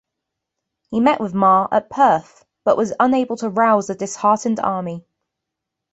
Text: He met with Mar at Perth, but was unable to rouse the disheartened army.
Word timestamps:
He 0.89 0.99
met 0.99 1.19
with 1.21 1.35
Mar 1.35 1.69
at 1.71 1.91
Perth, 1.91 2.43
but 2.65 2.75
was 2.75 2.91
unable 2.99 3.37
to 3.37 3.49
rouse 3.51 3.85
the 3.85 3.93
disheartened 3.93 4.59
army. 4.59 5.05